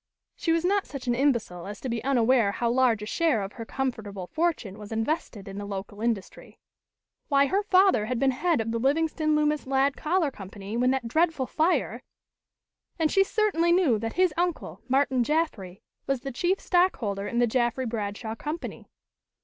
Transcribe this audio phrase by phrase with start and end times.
[0.35, 3.53] She was not such an imbecile as to be unaware how large a share of
[3.53, 6.57] her comfortable fortune was invested in the local industry.
[7.27, 11.07] Why, her father had been head of the Livingston Loomis Ladd Collar Company, when that
[11.07, 12.01] dreadful fire!
[12.97, 17.45] And she certainly knew that his uncle, Martin Jaffry, was the chief stockholder in the
[17.45, 18.89] Jaffry Bradshaw Company.